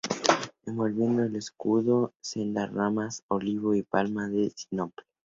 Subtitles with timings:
[0.65, 5.05] Envolviendo el escudo sendas ramas de laurel, olivo y palma de sinople.